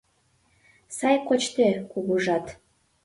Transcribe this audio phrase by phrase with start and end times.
[0.97, 2.45] Сай кочде, кугужат;